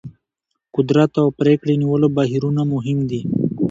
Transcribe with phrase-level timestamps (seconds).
[0.75, 3.21] قدرت او پرېکړې نیولو بهیرونه مهم دي.